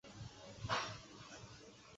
[0.03, 0.79] 入境大楼